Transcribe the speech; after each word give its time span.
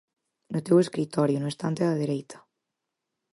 –No 0.51 0.59
teu 0.67 0.77
escritorio, 0.85 1.37
no 1.41 1.51
estante 1.53 1.81
da 1.85 1.99
dereita... 2.03 2.37